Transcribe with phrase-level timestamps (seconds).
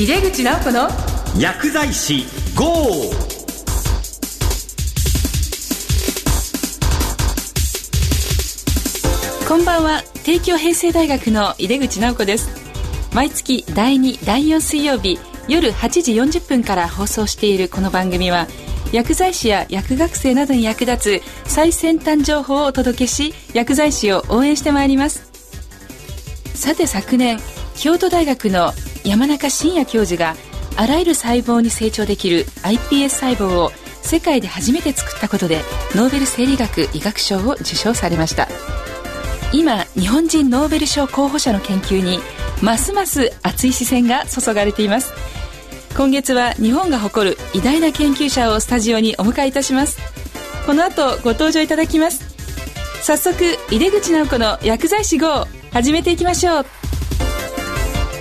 [0.00, 0.88] 井出口直子の
[1.38, 2.24] 薬剤師
[2.56, 2.64] GO!
[9.46, 10.02] こんばんは。
[10.24, 12.48] 帝京平成大学の井出口直子です。
[13.12, 15.18] 毎月第2第4水曜日
[15.48, 18.46] 夜8時40分から放送しているこの番組は
[18.92, 25.30] 薬剤師や薬学生などに役立つ最先端情報をお届けし薬剤師を応援してまいります。
[26.54, 27.38] さて昨年
[27.76, 28.72] 京都大学の
[29.04, 30.36] 山中伸也教授が
[30.76, 33.70] あらゆる細胞に成長できる iPS 細胞を
[34.02, 35.60] 世界で初めて作ったことで
[35.94, 38.48] ノーベル生理学医学賞を受賞されました。
[39.52, 42.20] 今日本人ノーベル賞候補者の研究に
[42.62, 45.12] ますます熱い視線が注がれています。
[45.96, 49.98] 今月は日本が誇る偉大な研究者をスタジオにお迎えいたします。
[50.66, 52.30] この後ご登場いただきます。
[53.02, 53.34] 早速
[53.70, 56.66] 井出口直子の薬剤師号始めていきましょう。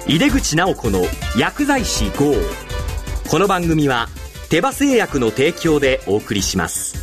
[0.10, 1.04] 井出口直子の
[1.38, 2.34] 薬剤師 GO!
[3.30, 4.08] この番組は
[4.50, 6.96] 手羽製薬の提供でお送りします。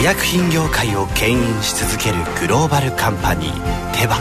[0.00, 4.16] 医薬品業界を牽引し続けるグローバルカンパニーテバ。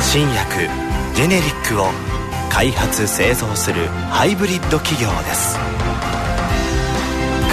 [0.00, 0.68] 新薬
[1.16, 1.86] ジェネリックを
[2.48, 5.73] 開発製造するハイブリッド企業です。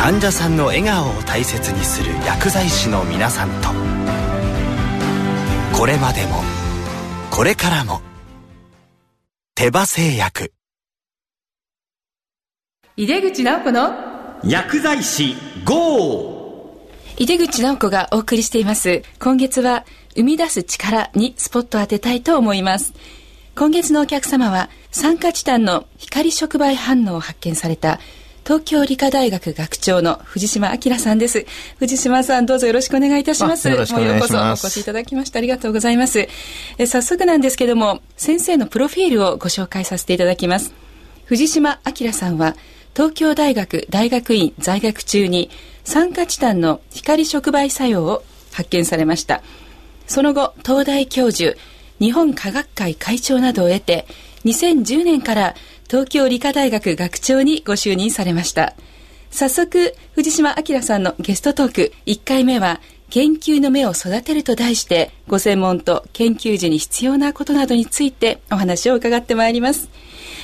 [0.01, 3.69] 患者さんの笑顔を大切にする薬剤師の皆さんと。
[5.77, 6.41] これまでも
[7.29, 8.01] これからも
[9.53, 10.53] 手羽製薬。
[12.97, 13.93] 井出口直子の
[14.43, 15.35] 薬剤師
[15.65, 16.89] GO!
[17.19, 19.03] 井出口直子がお送りしています。
[19.19, 19.85] 今月は
[20.15, 22.93] 生み出す力にスポットを当てたいと思います。
[23.55, 27.99] 今月のお客様は酸化チタンの光触媒反応を発見された
[28.51, 31.45] 東京理科大学学長の藤島明さんです。
[31.79, 33.69] 藤島さんどうぞよろしくお願いいたします。
[33.69, 34.65] よろしくお願いします。
[34.65, 36.27] お越しいただきましてありがとうございます。
[36.77, 40.73] え早速なんですけども先生のプロフィールをご紹介させていただきます。
[41.27, 42.57] 藤島明さんは
[42.93, 45.49] 東京大学大学院在学中に
[45.85, 49.43] 酸化チタンの光触媒作用を発見されました。
[50.07, 51.55] その後東大教授
[52.01, 54.07] 日本科学会会長などを得て
[54.43, 55.55] 2010年から
[55.91, 58.75] 東京理科大学学長にご就任されました。
[59.29, 61.91] 早速藤島明さんのゲストトーク。
[62.05, 62.79] 1回目は
[63.09, 69.89] 研究の目を育てると題してご専門と研究時に必要なことなどについてお話を伺ってまいります。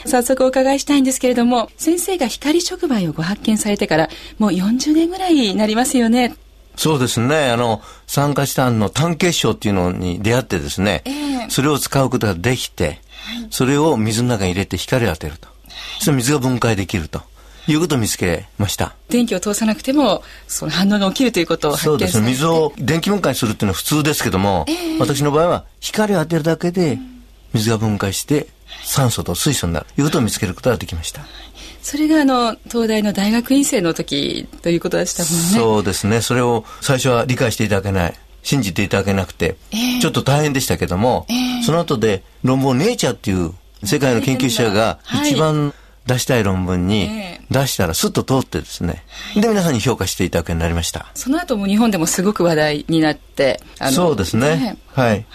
[0.06, 4.09] 早速お伺いしたいんですけれども先生が光触媒をご発見されてから
[4.40, 6.36] もう40年ぐらいになりますよね。
[6.75, 7.52] そうですね。
[7.52, 11.12] あの、酸化チタンの単結晶っていうのに出会ってですね、え
[11.46, 11.50] え。
[11.50, 13.00] それを使うことができて、
[13.49, 15.47] それを水の中に入れて光を当てると。
[15.97, 17.21] そして水が分解できると
[17.67, 18.95] いうことを見つけました。
[19.09, 22.27] 電気を通さなくてもその反応が起きるということを発そうですね。
[22.27, 24.65] 水を電気分解するっていうのは普通ですけども、
[24.99, 26.97] 私の場合は光を当てるだけで
[27.53, 28.47] 水が分解して
[28.83, 31.21] 酸素と水素になるということを見つけることができました。
[31.81, 36.21] それがあの東大の大学院生の時ということでしたもんねそうですね。
[36.21, 38.13] それを最初は理解していただけない。
[38.44, 43.53] 信じていただけなくて、ええちょっと大変でしたけども、ええその後で論文をネイチャーっていう
[43.84, 45.74] 世界の研究者がはい一番
[46.06, 49.03] 出したい論文にええ出したらスッと通ってですね。
[49.36, 51.06] で、皆さんに評価していただくようになりました。
[51.14, 53.62] その後も日本でもすごく話題になって
[53.92, 54.78] そうですね。
[54.94, 55.25] はい。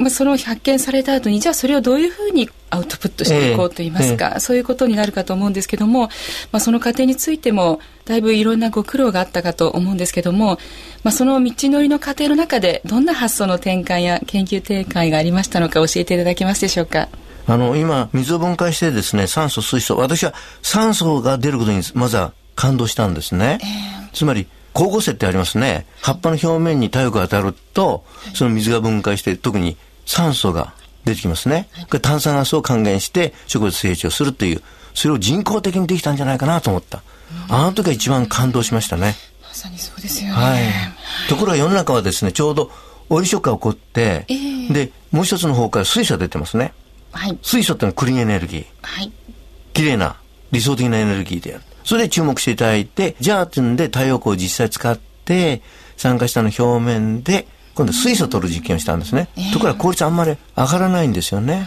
[0.00, 6.08] まあ、その発見された後にじゃあそれをどういうふうにアウトプットしていこうといいますか、そういうことになるかと思うんですけども、
[6.50, 10.58] まあ、その過程についてもだいぶいろんなご苦労があったかと思うんですけども、
[11.04, 17.08] まあ、その道のりの過程の中でどんな発想の転換や研究展開がありましたのか教えていただけますでしょうか？
[17.46, 19.96] あの、今、水を分解してですね、酸素、水素。
[19.96, 23.58] 私は酸素が出ることにまずは感動したんですね。
[24.12, 25.86] つまり、光合成ってありますね。
[26.00, 30.74] 葉っぱの表面に太陽が当たると、その水が分解して、特に酸素が
[31.04, 31.68] 出てきますね。
[31.86, 34.62] これ炭酸ガスを還元して植物成長するという、
[34.94, 37.02] それを人工的にできたんじゃないかなと思った。
[37.48, 39.14] あの時が一番感動しましたね。
[39.42, 40.34] まさにそうですよね。
[40.34, 40.64] はい。
[41.28, 42.70] ところが世の中はですね、ちょうど
[43.08, 46.72] オイルショックが起こって、ええで、もう一つの方から水素が出てますね。
[47.12, 47.38] はい。
[47.42, 48.66] 水素ってのはクリーンエネルギー。
[48.82, 49.12] はい。
[49.72, 50.16] 綺麗な
[50.52, 51.64] 理想的なエネルギーである。
[51.84, 55.62] それで注目していただいて、じゃあってんで太陽光を実際使って、
[55.96, 57.46] 酸化したの表面で、
[57.80, 59.28] 今度水素を取る実験をしたんですね。
[59.54, 61.66] ところが効率あんまり上がらないんですよね。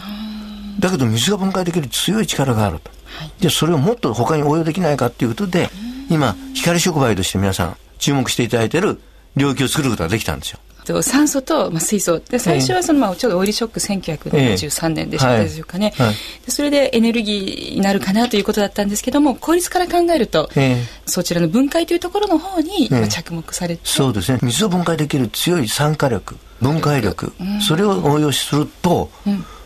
[0.78, 2.92] だけど水が分解できる強い力があると。
[3.40, 5.70] じゃあそれをもっと他に応用できないかっていうことで、
[6.08, 9.00] 今、光触媒として皆さん注目していただいている
[9.34, 10.60] 領域を作ることができたんですよ。
[10.84, 16.14] と酸素と、まあ、水素で最初はその、まあ、ちょうどオイルショック1973年でしたでしょうかね、はいはい
[16.44, 27.32] でそれでエネルギーになるかなということだったんですけども効率から考えると、ええそちらの分解というところの方に、着目されてそうですね水を分解できる強い酸化力分解力、
[27.66, 29.10] それを応用すると、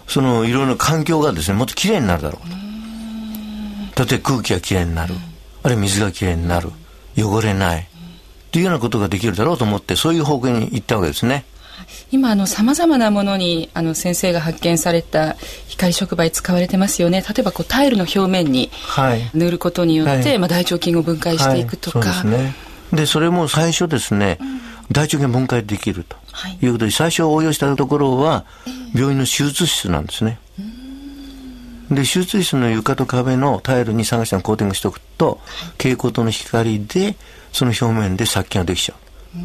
[0.06, 5.14] そのいろいろな環境がですねもっときれいになるだろうと例えば空気がきれいになる、
[5.62, 6.70] あるいは水がきれいになる
[7.16, 7.88] 汚れない、
[8.48, 11.44] っていうようなことができるだろうと思ってそういう方向に行ったわけですね。
[12.10, 15.36] 今あの様々なものにあの先生が発見された
[15.68, 17.22] 光触媒使われてますよね。
[17.22, 19.30] 例えばこうタイルの表面にはい。
[19.34, 20.38] 塗ることによって、はい。
[20.38, 22.54] まあ、大腸菌を分解していくとか、はい、そうですね。
[22.92, 24.38] でそれも最初ですね、
[24.90, 26.16] 大腸菌分解できると。
[26.32, 26.58] はい。
[26.62, 28.44] いうことで最初応用したところは
[28.94, 30.38] 病院の手術室なんですね、
[31.90, 35.40] で手術室の床と壁のタイルに酸化酸コーティングしておくと
[35.78, 37.16] 蛍光灯の光で
[37.52, 38.98] その表面で殺菌ができちゃう、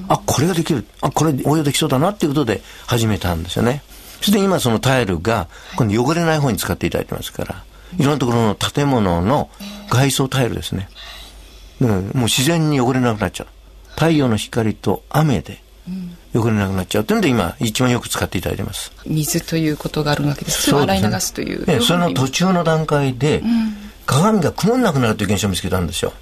[0.10, 0.86] あこれができる。
[1.02, 3.82] あこれ応用できそうだなっていうことで始めたんですよね。
[4.20, 7.64] そして今そのタイルが今度汚れない方に使っていただいてますから
[7.98, 9.50] いろんなところの建物の
[9.90, 10.88] 外装タイルですね、
[11.82, 13.48] うん、もう自然に汚れなくなっちゃう。
[13.90, 15.62] 太陽の光と雨で
[16.34, 18.92] 汚れなくなっちゃうというので今一番よく使っていただいてます。
[19.06, 20.64] 水ということがあるわけです。
[20.64, 21.64] それを洗い流すという。
[21.68, 23.44] ええその途中の段階で、
[24.06, 26.14] 鏡が曇んなくなるという現象を見つけたんですよ。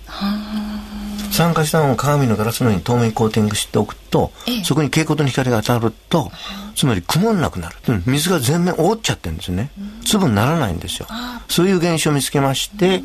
[1.32, 4.32] 酸化したのを鏡のガラスのように透明にコーティングしておくと、
[4.64, 6.32] そこに蛍光灯の光が当たると、
[6.76, 9.72] つまり曇んなくなる、うん水が全面覆っちゃってるんですよね。
[10.06, 11.08] 粒にならないんですよ。
[11.48, 13.02] そういう現象を見つけまして、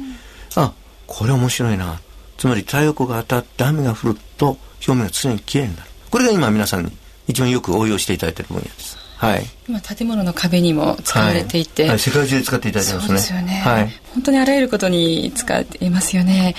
[0.56, 0.72] あ
[1.06, 2.00] これ面白いな。
[2.36, 6.92] つまり太陽光が当たって雨が降ると表面が常にきれいになるこれが今皆さんに
[7.28, 8.96] 一番よく応用していただいている分野です。
[9.18, 9.44] はい。
[9.68, 11.90] 今建物の壁にも使われていて、はい。
[11.90, 11.98] はい。
[11.98, 13.08] 世界中で使っていただいてますね。
[13.08, 13.92] そうですよね、はい。
[14.14, 16.54] 本当にあらゆることに使っていますよね。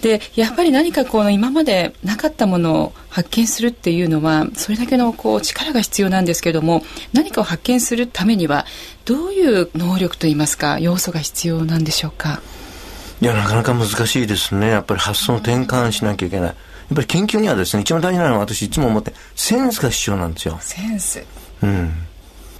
[0.00, 8.64] でやっぱり何かこの今までなかったものを発見するっていうのはそれだけのこう力が必要なんですけども何かを発見するためには
[9.06, 12.40] どういう能力といいますか要素が必要なんでしょうか？
[13.20, 14.68] いや、なかなか難しいですね。
[14.68, 16.48] やっぱり発想を転換しなきゃいけない。
[16.48, 16.54] や
[16.92, 20.58] っぱり研究にはですね、一番大事なのは私いつも思って、センスが必要なんですよ。
[20.60, 21.24] センス
[21.62, 21.92] うん。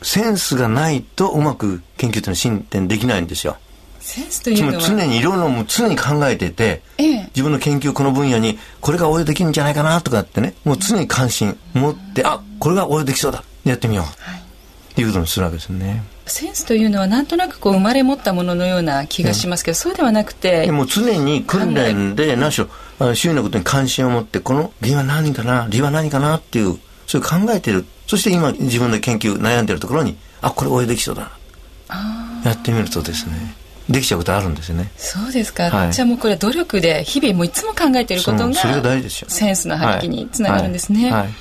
[0.03, 3.56] センスがないとうまく研究というのは進展できないんですよ。
[4.00, 13.44] センスというのは常にいろいろもう常に考えてて、ええ自分の研究この分野にこれが応用できるんじゃないかなとかってね、もう常に関心持って、あ、これが応用できそうだ。
[13.65, 14.05] やってみよう。
[14.05, 14.41] はい
[14.91, 16.03] っていうことにするわけですね。
[16.26, 27.84] センスというのはなんとなくこう生まれ持ったもののような気がしますけど、そうではなくてでもう常に訓練で何しろ周囲のことに関心を持ってこの理由は何かな理由は何かなっていうそういう考えてる。
[28.06, 31.31] そして今自分で研究悩んでるところにあこれ応用できそうだ。
[31.88, 33.55] なやってみるとですね
[33.88, 34.90] できちゃうことあるんですよね。
[34.96, 35.93] そうですか、はい。
[35.93, 39.31] じゃあもうこれは努力で日々もういつも考えていることがそうそれが大事ですよ。
[39.31, 41.11] センスの発揮につながるんですね、はい。
[41.11, 41.23] はい。
[41.23, 41.32] はい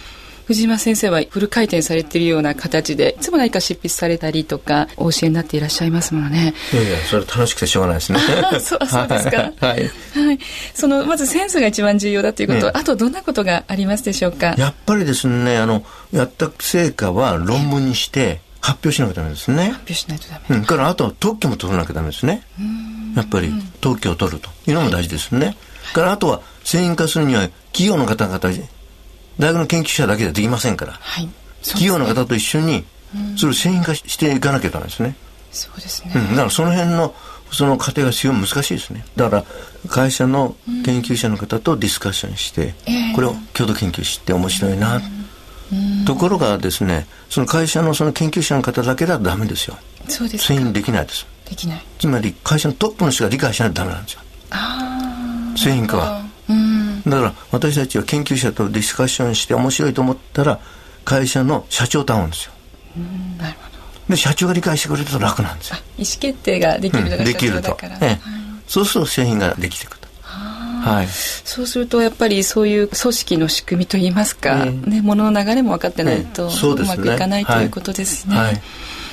[0.50, 6.56] 藤島先生はフル回転されているような形でいつも何か執筆されたりとかお教えになっていらっしゃいますものね。
[6.74, 8.20] いやいやそれ楽しくてしょうがないですね。
[8.52, 9.38] あ そうそうですか。
[9.38, 9.92] はい、はい。
[10.26, 10.40] はい、
[10.74, 12.80] そのまずセンスが一番重要だということ、ええ。
[12.80, 14.56] あとどんなことがありますでしょうか？
[14.58, 19.66] やっぱりですねあのやった成果は論文にして発表しなきゃダメですね。
[19.66, 22.42] 発表しないとダメ、うん、からあとは特許も取らなきゃダメですね。
[23.16, 25.56] やっぱり特許を取るというのも大事ですね。
[25.94, 28.40] からあとは製品化するには企業の方々、
[29.40, 31.30] 大学の研究者だけではできませんから、はい。
[31.62, 32.86] そう企業の方と一緒に
[33.38, 35.16] それを製品化していかなきゃダメですね。
[35.52, 37.16] そうですね、うん、だからその辺の
[37.52, 39.04] その過程が非常に難しいですね。
[39.16, 39.44] だから
[39.88, 40.56] 会社の
[40.86, 43.14] 研究者の方とディスカッションして、ええ。
[43.16, 45.02] これを共同研究して面白いな。
[46.06, 49.78] ところがですね、その会社のその研究者の方だけではダメですよ。
[50.08, 50.54] そうですか。
[50.54, 51.26] 製品できないです。
[51.48, 51.82] できない。
[52.00, 54.22] つまり会社のトップの人が理解しないとダメなんですよ。
[54.52, 56.24] あ製品化は
[57.06, 60.60] だから私たちは研究者とディスカッションして面白いと思ったら
[61.06, 62.52] 会社の社長と会うんですよ。
[63.38, 63.70] なるほ
[64.08, 64.16] ど。
[64.16, 67.78] で社長が理解してくれると楽なんですよ、意思決定ができるのうんできると。
[67.82, 68.08] ええ。
[68.08, 68.20] はい。
[68.68, 70.08] そうすると製品ができていくと。
[70.24, 71.08] はい。
[71.08, 74.90] そうするとやっぱりそういう組織の仕組みといいますか、ええ。
[74.90, 78.36] ね、物の流れも分かってないとうまくいかないということですね。
[78.36, 78.46] はい。
[78.48, 78.62] はい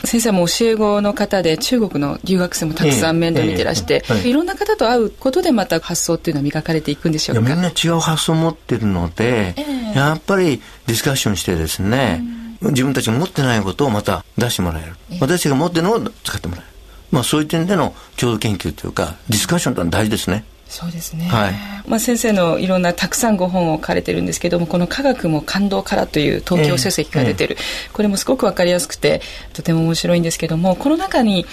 [0.05, 4.31] 先生も教え子の方で中国の留学生もたくさん面倒見てらして、ええええはい。
[4.31, 9.99] いろんな方と会うことでまた発想っていうのは磨かれていくんでしょいうやかみんな違う発想を持ってるので、ええ。
[9.99, 12.23] やっぱりディスカッションしてですね、
[12.61, 16.77] 自分たちが持ってないことをまた出してもらえる、私たちが持ってるのを使ってもらえる。
[17.11, 21.55] まあそういう点での共同研究というかディスカッションというのは大事ですねそうですね、はい。
[21.87, 27.57] まあ、先生のいろんなたくさんご本を書かれてるんですけどもこの「科学も感動から」という東京書籍が出てる、
[27.93, 31.47] これもすごく分かりやすくてとても面白いんですけどもこの中に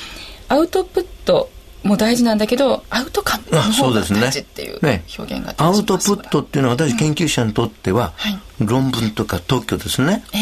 [0.50, 1.50] アウトプット
[1.84, 5.04] も大事なんだけどアウトカムのあ方がそうですね大事っていうね。
[5.18, 8.40] 表現があったりしますアウトプットっていうのは私研究者にとっては、はい。
[8.60, 10.38] 論文とか特許ですね、え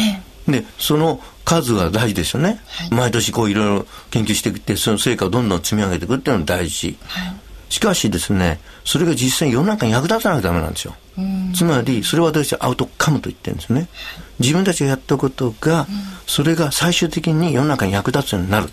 [0.48, 0.52] え。
[0.52, 2.60] で、その数が大事ですよね。
[2.66, 2.90] はい。
[2.90, 6.96] 毎年こういろいろ研究していって、その成果をどんどん積み上げていくっていうのが大事。
[7.04, 7.41] はい
[7.72, 10.94] しかしですね、それが実際に世の中に役立たなきゃダメなんですよ。
[11.54, 13.88] つまり、それを私はアウトカムと言ってるんですね。
[14.40, 15.86] 自分たちがやったことが、
[16.26, 18.68] それが最終的に世の中に役立つようになる。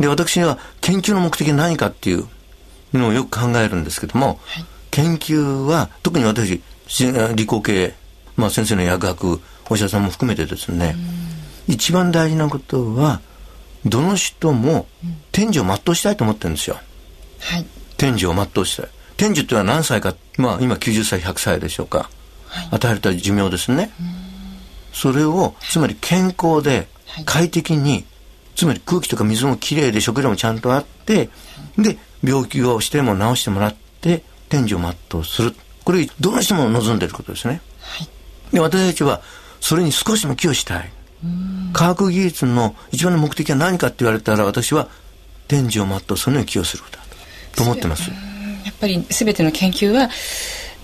[0.00, 2.26] で、私は研究の目的は何かっていう
[2.92, 4.40] のをよく考えるんですけども、
[4.90, 7.94] 研究は、特に私、し理工系、
[8.34, 9.40] まあ先生の薬学、
[9.70, 10.96] お医者さんも含めてですね、
[11.68, 13.20] 一番大事なことは、
[13.84, 14.88] どの人も
[15.30, 16.80] 天寿を全うしたいと思ってるんですよ。
[17.38, 18.88] はい天寿を全うしたい。
[19.16, 22.10] 天寿っていうのは何歳か、まあ今90歳、100歳でしょうか。
[22.70, 23.90] 与えられた寿命ですね。
[24.92, 28.04] それを、つまり健康ではい快適に、
[28.54, 31.30] つまり空気とか水もきれいで食料もちゃんとあって、
[31.78, 35.54] で、病気をしても治してもらって、天寿を全うする。
[35.84, 37.60] これ、どの人も望んでいることですね。
[37.80, 38.08] はい
[38.52, 39.22] で、私たちは、
[39.60, 40.90] それに少しでも寄与したい。
[41.72, 44.88] 科学技術の一番の目的は何かって言われたら、私は、
[45.48, 47.05] 天寿を全うするのに寄与することだ
[47.56, 48.10] と思ってます。
[48.10, 50.08] やっぱり全ての研究は、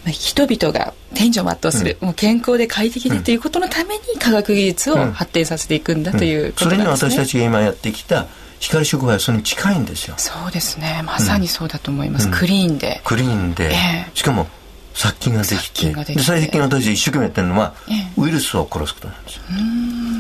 [0.05, 7.11] まあ、人々が天寿を全うする、もう健康で快適でということのために科学技術を発展させていくんだというこそれにとなんですね。
[7.13, 8.27] 私たちが今やってきた
[8.59, 10.15] 光触媒はそれに近いんですよ。
[10.19, 11.03] そうですね。
[11.05, 13.01] まさにそうだと思います、クリーンで。
[13.05, 14.11] クリーンで、ええ。
[14.15, 14.49] しかも
[14.95, 18.13] 殺菌ができて、がで最近私一生懸命やってるのは、ええ。
[18.17, 19.37] ウイルスを殺すことなんです。
[19.37, 19.43] よ。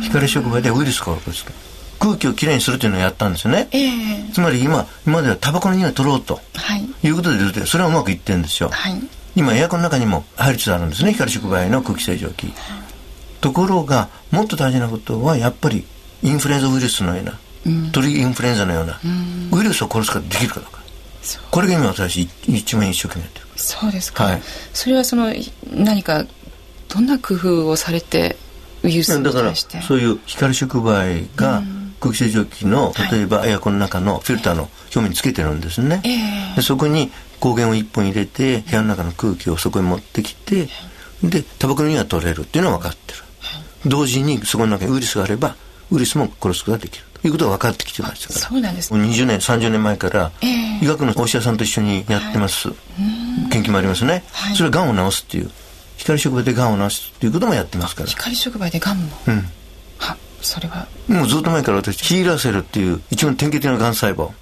[0.02, 1.72] 光触媒でウイルスを殺すこと。
[2.02, 3.68] 空気をきれいにするというのをやったんですよね。
[3.70, 3.92] ええ。
[4.32, 7.06] つまり今、今まではタバコの匂いを取ろうとはい。
[7.06, 8.70] いうことでずっとそれはうまくいってるんですよ。
[8.70, 9.00] はい。
[9.36, 12.52] 今エアコンの中にも入りつつあるんですね光触媒の空気清浄機。
[13.40, 15.84] ところがもっと大事なことはやっぱり
[16.24, 17.38] インフルエンザウイルスのような、
[17.92, 19.00] 鳥インフルエンザのような、
[19.52, 20.82] ウイルスを殺すことができるかどうか。
[21.52, 23.46] これが今私一番一生懸命やってる。
[23.56, 24.42] そうですか、はい。
[24.72, 25.32] それはその
[25.70, 26.26] 何か
[26.88, 28.36] どんな工夫をされて
[28.82, 31.62] ウイルスにだから対してそういう光触媒が
[32.02, 33.12] 空気清浄機のはい。
[33.12, 36.10] 例えばエアコンの中のフィルターの表面につけてるんですね、え
[36.52, 36.56] え。
[36.56, 40.68] でそこに光源を一本入れて部屋の中の空気をそこに持ってきて
[41.22, 43.20] でタバコの匂いが取れるっていうのは分かってる、
[43.86, 45.56] 同時にそこの中にウイルスがあれば
[45.90, 47.04] ウイルスも殺すことができる。
[47.22, 48.40] ということが分かってきてましたから。
[48.40, 50.78] そうなんですもう20年30年前からええ。
[50.82, 52.68] 医学のお医者さんと一緒にやってます、
[53.52, 54.56] 研究もありますね、はい。
[54.56, 55.50] それはがんを治すっていう。
[55.98, 58.08] 光触媒でがんを治すっていうこともやってますから。
[58.08, 59.36] 光触媒でガンも、うん。
[59.36, 59.42] は
[60.42, 60.86] それは。
[61.08, 64.26] もうずっと前から私ヒーラーセルっていう一番典型的ながん細胞。
[64.26, 64.34] はい。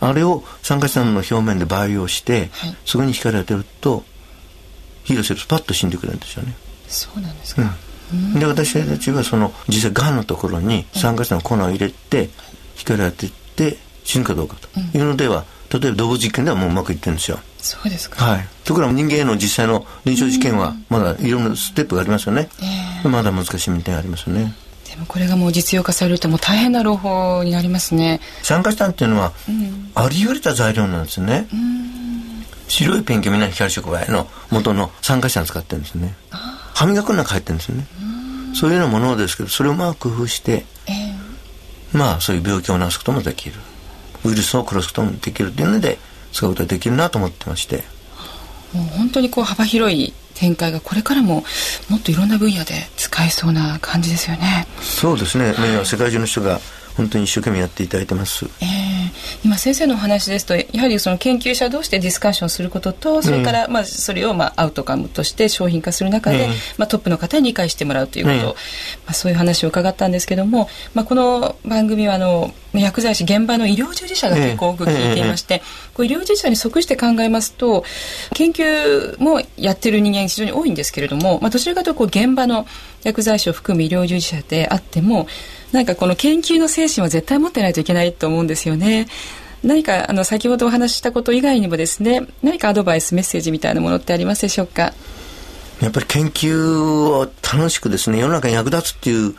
[0.00, 2.76] あれを酸化酸の表面で培養して、はい。
[2.84, 4.04] そこに光を当てると
[5.04, 6.54] ヒーラーセルスパッと死んでくれるんですよね、
[6.86, 7.62] そうなんですか、
[8.38, 12.30] で私たちはその実際がんのところに酸化酸の粉を入れて
[12.76, 14.68] 光を当てて死ぬかどうかと。
[14.96, 17.38] いうのでは、例えば動物実験ではもううまくいってるんですよ。
[17.58, 22.48] そうですか、はい、ところが人間への実際の臨床実験はまだいろんなステップがありますよね、
[23.04, 24.54] まだ難しい点がありますよね
[24.90, 28.20] でもこれがもう実用化されるともう大変な朗報になりますね。
[28.42, 29.32] 酸化酸っていうのは、
[29.94, 31.46] ありふれた材料なんですね、
[32.68, 36.14] 白いペンキをみんな光触媒の元の酸化酸使ってるんですね。
[36.80, 37.86] 歯磨きの中入ってるんですよね
[38.54, 40.92] そういうようなものですけどそれをうまく工夫してえ
[41.92, 41.96] え。
[41.96, 43.56] まあそういう病気を治すこともできる
[44.24, 45.98] ウイルスを殺すこともできるっていうので
[46.32, 47.84] 使うことができるなと思ってまして
[48.72, 51.44] もう本当にこう幅広い展開がこれからも
[51.88, 54.66] もっといろんな分野で使えそうな感じですよね。
[54.80, 55.52] そうですね。
[55.52, 56.60] ね世界中の人が
[56.96, 58.46] 本当に一生懸命やっていただいてます。
[58.60, 58.90] えー
[59.42, 66.50] 今先生のお話ですとやはりその研究者同士でディスカッションすることとそれからまあそれをまあアウトカムとして商品化する中で、うん。
[66.76, 68.44] まあ、トップの方に理解してもらうということ、うん。
[68.44, 68.54] ま
[69.08, 75.62] あ、そういう話を伺ったんですけども、まあ、この番組はあの薬剤師現場の医療従事者が結構多く聞いていまして、
[75.94, 77.84] こう医療従事者に即して考えますと
[78.34, 82.66] 研究もやってる人間非常に多いんですけれども、まあ、どちらかというとこう現場の
[83.02, 85.26] 薬剤師を含む医療従事者であっても
[85.72, 89.06] なんかこの研究の精神は絶対持ってないといけないと思うんですよね。
[89.62, 94.94] 何かあの先ほどお話ししたこと以外にもですね何かアドバイスメッセージみたいなものってありますでしょうか？
[95.82, 99.36] やっぱり研究を楽しくですね世の中に役立つっていううん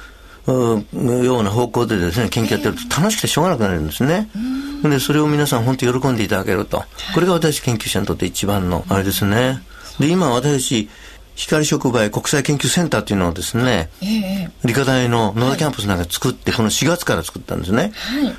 [0.48, 4.30] ような方向でですね研究やってると楽しくてしょうがなくなるんですね。
[4.84, 6.84] でそれを皆さん本当に喜んでいただけると
[7.14, 9.62] これが私研究者にとって一番のあれですね。
[10.00, 10.90] で今私
[11.36, 17.92] 光触媒国際研究センターっていうのをですねええ理科大の野田キャンパスなんか作って、この4月から作ったんですね。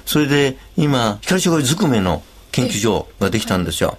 [0.07, 3.99] それで今、光触媒ずくめの研究所ができたんですよ。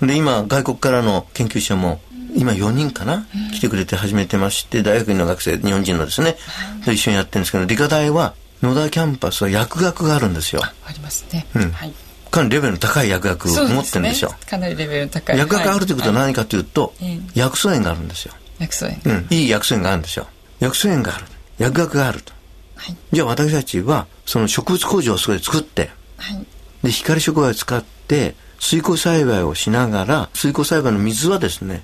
[0.00, 2.00] で、今、外国からの研究者も、
[2.34, 6.36] 今4人かな、来てくれて始めてまして、大学院の学生、日本人のですね、
[6.84, 10.62] と一緒にやってるんですけど、理科大は、野田キャンパスは薬学があるんですよ。
[10.62, 11.70] ありますね、うん。
[11.70, 11.92] はい。
[12.30, 14.34] かなりレベルの高い薬学を持ってるんですよ。
[14.48, 15.38] かなりレベルの高い。
[15.38, 17.20] 薬学があるということはは何かというと、ええ。
[17.34, 18.34] 薬草園があるんですよ。
[18.58, 19.00] 薬草園。
[19.04, 20.26] うん、いい薬草園があるんですよ。
[20.60, 21.24] 薬草園がある。
[21.60, 22.32] 薬学があると、
[22.76, 22.96] はい。
[23.12, 26.46] じゃあ私たちはその植物工場をそこで作ってはい。
[26.82, 31.82] で光触媒を使って水耕栽培をしながら水耕栽培の水はですねはい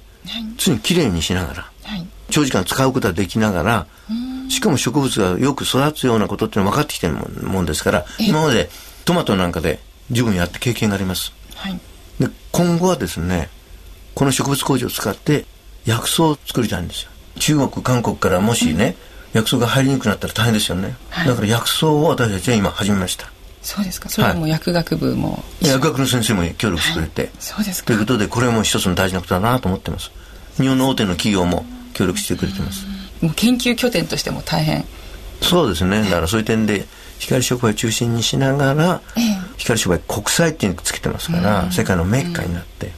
[0.57, 2.07] 常にきれいにしながらはい。
[2.31, 3.87] 長時間使うことができながら
[4.49, 8.69] しかも植物がよく育つようなことっていうのは分かってきてるもんですから今まで
[9.05, 9.81] トマトなんかで
[10.11, 11.33] 十分やって経験があります。
[11.55, 11.79] はい。
[12.21, 13.49] で今後はですね
[14.15, 15.45] この植物工場を使って
[15.85, 17.11] 薬草を作りたいんですよ。
[17.39, 18.97] 中国韓国からもしね、
[19.33, 21.29] 薬草が入りにくくなったら大変ですよね、はい。
[21.29, 23.31] だから薬草を私たちは今始めました
[23.67, 24.09] そうですか。
[24.09, 25.43] それはもう薬学部も。
[25.61, 27.89] 一緒薬学の先生も協力してくれて、そうですか。
[27.89, 30.13] ということでこれも一つの大事なことだなと思ってます。
[30.57, 32.87] 日本の大手の企業も協力してくれてます、
[33.21, 34.85] もう研究拠点としても大変。
[35.43, 36.05] そうですね。
[36.05, 36.87] だからそういう点で
[37.19, 39.01] 光触媒を中心にしながら、
[39.57, 42.93] 光触媒国際っていうのをつけてますから、世界のメッカになって、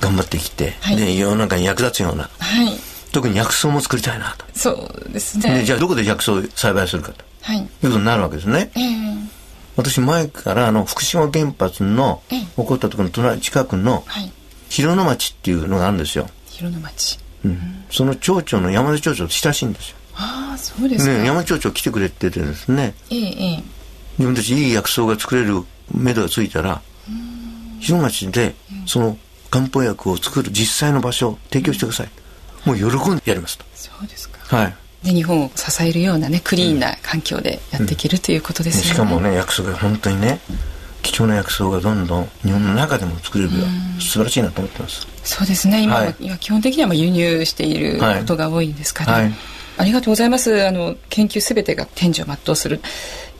[0.00, 0.96] 頑張ってきて、はい。
[0.96, 2.76] で世の中に役立つようなはい。
[3.12, 4.44] 特に薬草も作りたいなと。
[4.54, 7.24] そうですでねじゃあどこで薬草を栽培するかと。
[7.42, 7.58] はい。
[7.58, 8.72] いうことになるわけですね。
[8.74, 9.33] ええ
[9.76, 12.40] 私前からあの福島原発のええ。
[12.40, 14.32] 起こったところの隣近くのはい。
[14.70, 17.20] 広野町っていうのがあるんですよ、広野町。
[17.44, 19.96] うん、その町長の山田町長と親しいんですよ。
[20.14, 22.94] ああそうですか、ね、山田町長来てくれててですね。
[23.10, 23.62] ええええ。
[24.18, 25.62] 自分たちいい薬草が作れる
[25.92, 26.80] 目処がついたら
[27.80, 28.54] 広町で
[28.86, 29.18] その
[29.50, 32.08] 漢方薬を作る実際の場所を提供してください。
[32.64, 33.64] もう喜んでやりますと。
[33.74, 34.56] そうですか。
[34.56, 40.40] はいで日本を支えるようなねクリーンな環境でやっていけるということですよね、しかもね薬草が本当にね
[41.02, 43.64] 貴重な薬草がどんどん日本の中でも作れるよ
[44.00, 45.06] 素晴らしいなと思ってます。
[45.22, 45.82] そうですね。
[45.82, 46.16] 今は、はい。
[46.18, 48.20] 今基本的にはまあ輸入しているはい。
[48.20, 49.32] ことが多いんですから、はい。
[49.76, 50.66] ありがとうございます。
[50.66, 52.80] あの研究すべてが天寿を全うする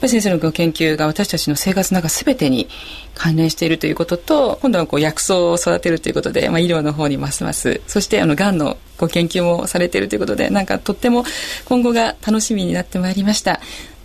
[0.09, 2.69] 先生のご研究が私たちの生活の中すべてに
[3.15, 7.81] 関連しているということと今度はこう薬草を育てるということで、まあ、医療の方にますます。
[7.87, 11.25] そしてあのがんのご研究もされているということでなんかとっても
[11.67, 13.61] 今後が楽しみになってまいりました。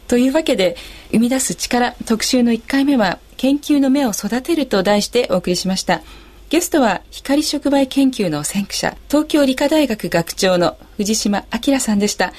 [0.08, 0.76] というわけで
[1.12, 6.02] 生み出す力特集の1回目は研究の芽を育てると題してお送りしました。
[6.50, 12.34] ゲストは光触媒研究の先駆者東京理科大学学長の藤島明さんでした。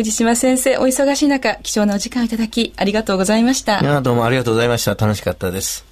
[0.00, 3.80] 藤島先生お忙しい中貴重なお時間をいただきありがとうございました。
[3.80, 4.94] いやどうもありがとうございました。
[4.94, 5.84] 楽しかったです。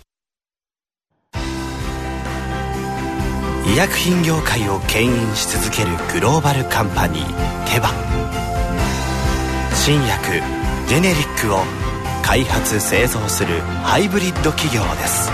[3.66, 7.26] 医薬品業界を牽引し続けるグローバルカンパニー
[7.70, 7.90] テバ。
[9.74, 10.40] 新薬
[10.88, 11.58] ジェネリックを
[12.24, 15.30] 開発製造するハイブリッド企業です。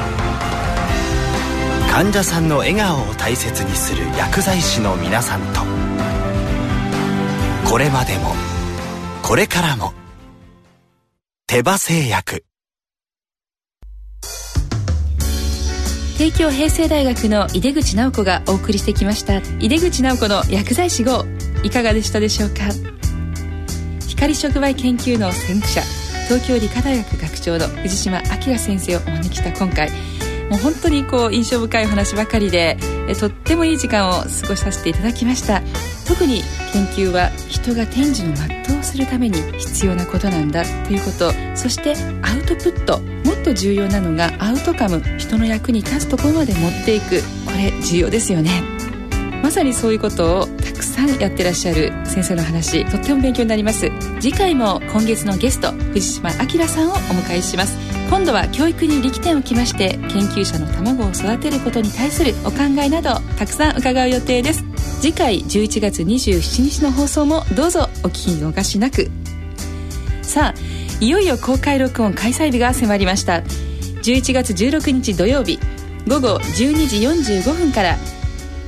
[1.93, 5.61] 患者さんの笑顔を大切にする薬剤師の皆さんと。
[7.71, 8.35] これまでも
[9.27, 9.95] これからも。
[11.47, 12.45] 手羽製薬。
[16.19, 19.39] 帝京平成大学の井出口直子がお送りしてきました。
[19.61, 21.25] 井出口直子の薬剤師号。
[21.63, 22.65] いかがでしたでしょうか？
[24.07, 25.81] 光触媒研究の先駆者
[26.29, 29.91] 東京理科大学学長の藤島明先生をお招きした今回。
[30.51, 32.77] もう本当にこう印象深いお話ばかりで
[33.19, 35.63] とってもいい時間を過ごさせていただきました。
[36.07, 36.43] 特に
[36.75, 41.33] 研究は人が天寿の全うするために必要なことなんだということ。
[41.55, 47.23] そしてアウトプットもっと重要なのがアウトカム人の役に立つところまで持っていく。
[47.47, 48.63] これ重要ですよね。
[49.43, 53.91] まさにそういうことをたくさんやってらっしゃる先生の話とっても勉強になります。
[54.21, 57.77] 次回も今月のゲスト藤島明さんをお迎えします。
[58.09, 64.65] 今度は教育に力点をきまして研究者の卵を育てることに対するお考えなどたくさん伺う予定です。
[65.01, 67.91] 次回11月27日の放送もどうぞ。
[68.05, 69.11] お聞き逃しなく。
[70.23, 70.55] さあ
[71.01, 73.43] いよいよ公開録音開催日が迫りました。
[74.03, 75.59] 11月16日土曜日
[76.07, 77.97] 午後12時45分から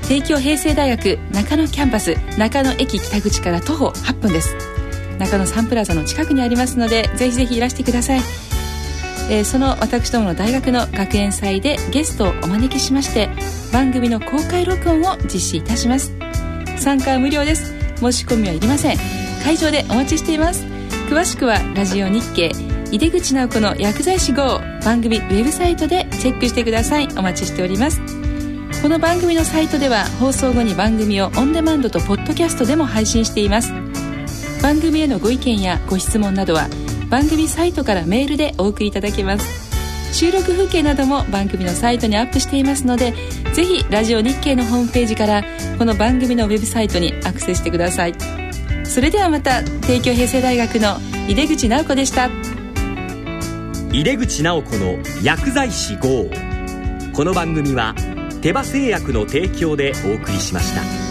[0.09, 4.57] 帝京平成大学中野キャンパス中野駅北口から徒歩8分です。
[5.19, 8.21] 中野サンプラザの近くにありますのでぜひぜひいらしてください、
[9.31, 13.31] えーその私どもの大学の学園祭でゲストをお招きしまして
[13.73, 16.13] 番組の公開録音を実施いたします。
[16.79, 17.75] 参加は無料です。
[17.97, 19.26] 申し込みはいりません。
[19.47, 20.65] 会場でお待ちしています。
[21.09, 22.51] 詳しくはラジオ日経
[22.91, 27.07] 井出口直子の薬剤師号番組ウェブサイトでチェックしてください。
[27.17, 28.01] お待ちしております。
[28.83, 33.73] この番組のサイトでは放送後に番組をオンデマンドとポッドキャストでも配信しています。
[34.65, 36.67] 番組へのご意見やご質問などは
[37.09, 40.13] 番組サイトからメールでお送りいただけます。
[40.13, 43.13] 収録風景なども番組のサイトにアップしていますので
[43.53, 45.45] ぜひラジオ日経のホームページから
[45.79, 48.46] この番組のウェブサイトにアクセスしてください。
[48.89, 52.31] それではまた帝京平成大学の井出口直子でした
[53.93, 56.31] 井出口直子の薬剤師号
[57.13, 57.95] この番組は
[58.43, 61.06] 手羽製薬の提供でお送りしました。